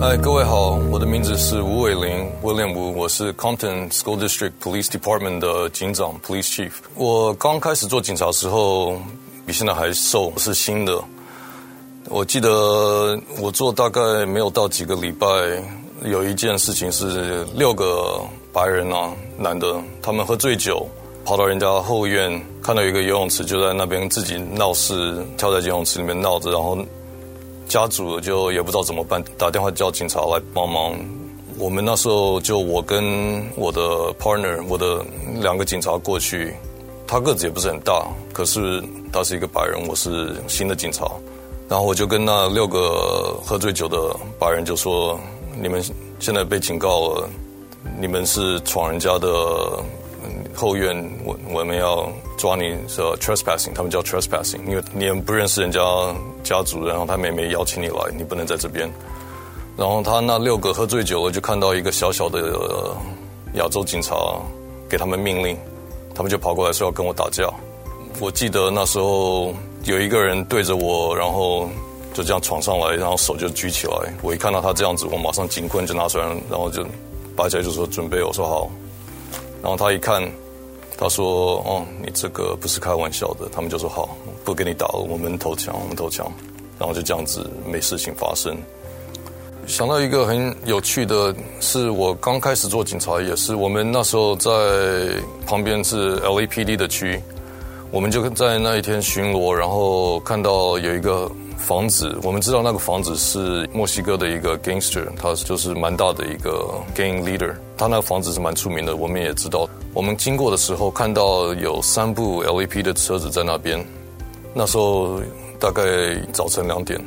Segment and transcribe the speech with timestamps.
[0.00, 6.70] 嗨，各位好，我的名字是吴伟林，William Wu，我是 Compton School District Police Department 的警长，Police Chief。
[6.94, 8.96] 我刚开始做警察的时候，
[9.44, 11.02] 比现在还瘦，是新的。
[12.08, 15.26] 我记得我做大概没有到几个礼拜，
[16.04, 18.20] 有一件事情是六个
[18.52, 20.86] 白人啊，男的，他们喝醉酒，
[21.24, 26.78] 跑到人家后院，看到一个游泳池，就在那边自己闹事，跳在游泳池里面闹着，然后。
[27.68, 30.98] 家族就也不知道怎么办，打电话叫警察来帮忙。
[31.58, 33.80] 我们那时候就我跟我的
[34.14, 35.04] partner，我的
[35.40, 36.54] 两个警察过去。
[37.06, 41.06] 他个子也不是很大，可是他是一个白人，我是新的警察。
[41.68, 43.96] 然后我就跟那六个喝醉酒的
[44.38, 45.18] 白人就说
[45.60, 45.82] ：“你们
[46.18, 47.28] 现在被警告了，
[47.98, 49.82] 你们是闯人家的
[50.54, 50.94] 后院，
[51.24, 55.80] 我我们要。”抓你说 trespassing，他们叫 trespassing，因为你也不认识人家
[56.44, 58.88] 家族，然后他们也没邀请你来，你不能在这边。
[59.76, 62.94] 然后他那六个喝醉酒了，就看到一个小小的
[63.54, 64.14] 亚洲警察
[64.88, 65.58] 给他们命令，
[66.14, 67.52] 他们就跑过来说要跟我打架。
[68.20, 69.52] 我记得那时候
[69.82, 71.68] 有一个人对着我，然后
[72.14, 74.14] 就这样闯上来，然后手就举起来。
[74.22, 76.86] 我一看到他这样子，我马上警棍就拿出来，然后就
[77.34, 78.22] 拔起来就说准备。
[78.22, 78.70] 我说好。
[79.62, 80.22] 然后他一看。
[81.00, 86.26] 他说：“哦，你这个不是开玩笑的。”他们就说：“好，不跟你打了，我们投降，我们投降。”
[86.76, 88.58] 然后就这样子，没事情发生。
[89.64, 94.50] 想到一个很有趣的是，我刚开始做警察也是，我们那时候在
[95.46, 97.22] 旁边是 LAPD 的区，
[97.92, 109.68] 我们就在那一天巡逻，然后看到有一个房子，我们知道那个房子是墨西哥的一个 gangster，他就是蛮大的一个 gang leader，他那个房子是蛮出名的，我们也知道。
[109.92, 113.84] 我们经过的时候，看到有三部 LAP 的车子在那边。
[114.54, 115.20] 那时候
[115.60, 115.82] 大概
[116.32, 116.98] 早晨两点，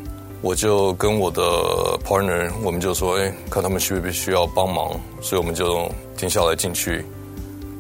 [0.42, 1.42] 我就跟我的
[2.06, 4.92] partner，我们就说：“哎，看他们需不需要帮忙。”
[5.22, 7.04] 所以我们就停下来进去，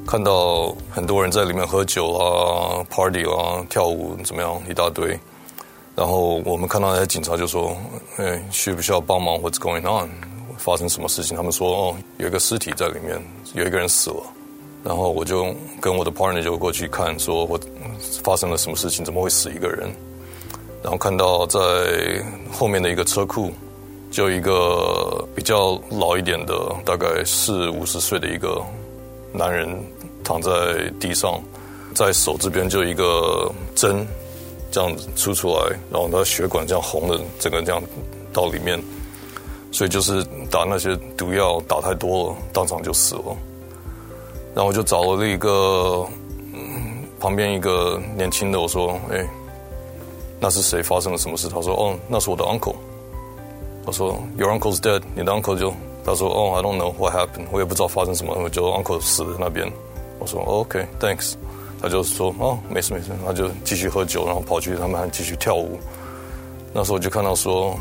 [0.07, 5.17] 看到很多人在里面喝酒啊、party 啊、跳舞，怎么样一大堆。
[5.95, 7.75] 然后我们看到那些警察就说
[8.17, 10.09] ：“哎，需不需要帮忙？What's going on？
[10.57, 13.21] 发生什么事情？”他们说：“哦，有一个尸体在里面，
[13.53, 14.23] 有一个人死了。”
[14.83, 17.59] 然后我就跟我的 partner 就过去看，说我
[18.23, 19.91] 发生了什么事情，怎么会死一个人？
[20.81, 21.59] 然后看到在
[22.51, 23.51] 后面的一个车库，
[24.09, 28.59] 就一个比较老一点的，大概四五十岁的一个
[29.31, 29.69] 男人
[30.23, 30.51] 躺在
[30.99, 31.39] 地上，
[31.93, 34.07] 在手这边就一个针
[34.71, 37.81] 这样子出出来，然后他血管这样红的，整个这样
[38.31, 38.81] 到里面，
[39.71, 43.37] 所以就是打那些毒药打太多了，当场就死了。
[44.53, 46.05] 然后我就找了一个，
[46.53, 49.25] 嗯，旁边一个年轻的，我说：“哎，
[50.39, 50.81] 那是谁？
[50.83, 52.75] 发生了什么事？”他说：“哦，那是我的 uncle。”
[53.85, 55.73] 我说：“Your uncle's dead。”你的 uncle 就
[56.03, 59.71] 他说：“哦，I don't know what happened。”我也不知道发生什么，我就 uncle 死在那边。
[60.19, 61.35] 我说：“OK，thanks。”
[61.81, 65.79] 他就说：“哦，没事没事。”他就继续喝酒，然后跑去他们还继续跳舞。
[66.73, 67.77] 那时候我就看到说，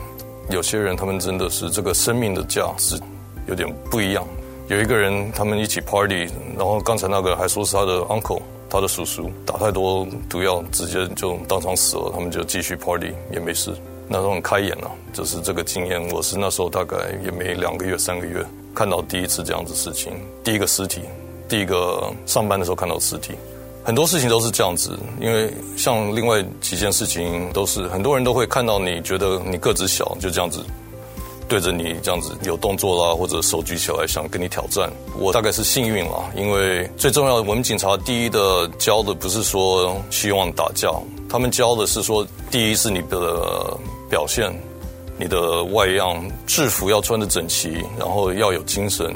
[0.50, 2.98] 有些人他们真的是这个生命的价值
[3.46, 4.26] 有点不一样。
[4.68, 12.10] 有一个人，他们一起 party，然后刚才那个还说是他的 uncle，他的叔叔打太多毒药，直接就当场死了。
[12.14, 13.72] 他们就继续 party 也没事，
[14.08, 14.90] 那时候很开眼了。
[15.12, 20.12] 就是这个经验，我是那时候大概也没两个月、三个月，看到第一次这样子事情，
[20.44, 21.00] 第一个尸体，
[21.48, 23.34] 第一个上班的时候看到尸体，
[23.84, 24.98] 很多事情都是这样子。
[25.20, 30.64] 因为像另外几件事情，都是很多人都会看到你觉得你个子小，就这样子。
[31.48, 40.88] 对着你这样子有动作啦，或者手举起来想跟你挑战，我大概是幸运啦，因为最重要的，我们警察第一的教的不是说希望打架，
[41.28, 43.76] 他们教的是说，第一是你的
[44.08, 44.48] 表现，
[45.18, 49.12] 你的外样，制服要穿得整齐，然后要有精神，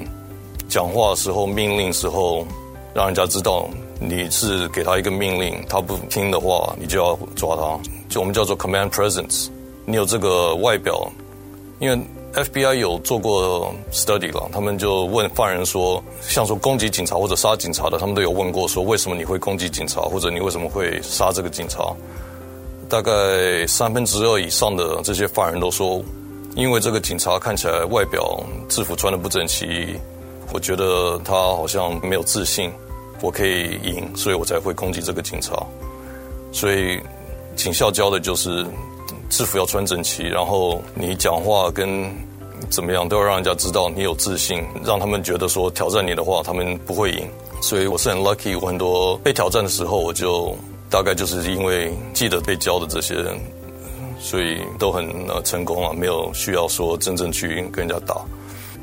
[0.69, 2.45] 讲话的时候命令时候，
[2.93, 7.78] 让人家知道你是给他一个命令，他不听的话，你就要抓他，
[8.09, 9.48] 就我们叫做 command presence，
[9.84, 11.10] 你有这个外表，
[11.78, 11.98] 因为。
[12.34, 21.95] FBI 有做过 study 了，他们就问犯人说，像说攻击警察或者杀警察的，他们都有问过说，为什么你会攻击警察，或者你为什么会杀这个警察？
[22.89, 26.03] 大概三分之二以上的这些犯人都说，
[26.57, 29.95] 因为这个警察看起来外表制服穿得不整齐，
[30.53, 32.69] 我觉得他好像没有自信，
[33.24, 35.56] 我可以赢，所以我才会攻击这个警察。
[36.53, 37.00] 所以
[37.56, 38.66] 警校教的就是。
[39.30, 41.88] 制服要穿整齐，然后你讲话跟
[42.71, 47.26] 怎么样都要让人家知道你有自信，让他们觉得说挑战你的话，他们不会赢。
[47.60, 50.54] 所以我是很 lucky，我很多被挑战的时候，我就
[50.88, 53.16] 大概就是因为记得被教的这些
[54.21, 58.15] 所以都很呃成功啊，没有需要说真正去跟人家打。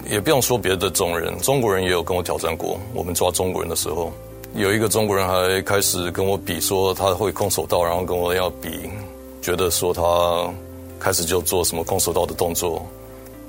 [0.09, 2.77] 也不用说别的中人，中国人也有跟我挑战过。
[2.93, 4.11] 我们抓中国人的时候，
[4.53, 8.69] 有一个中国人还开始跟我比，说他会空手道，然后跟我要比，
[9.41, 10.53] 觉得说他
[10.99, 12.85] 开始就做什么空手道的动作。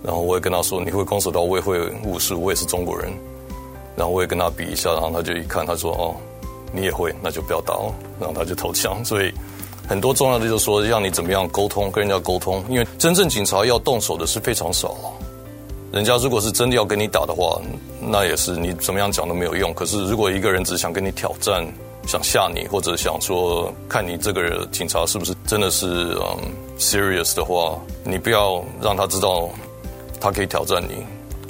[0.04, 3.12] 然后我也跟他说：“你会空手道，我也会武术，我也是中国人。”
[3.94, 6.14] 然后我也跟他比一下，然后他就一看，他说：“哦，
[6.72, 9.04] 你也会，那就不要打哦。”然后他就投降。
[9.04, 9.32] 所以
[9.87, 15.12] 很多重要的就是说，让你怎么样沟通，跟人家沟通，因为真正警察要动手的是非常少了。
[15.92, 17.60] 人家如果是真的要跟你打的话，
[18.00, 19.72] 那也是你怎么样讲都没有用。
[19.74, 21.64] 可是如果一个人只想跟你挑战，
[22.06, 29.48] 想吓你，或者想说看你这个警察是不是真的是嗯 serious 的话，你不要让他知道。
[30.20, 31.04] 他可以挑战你，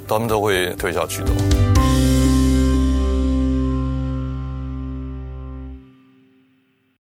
[0.09, 1.62] 他们都会退下去的。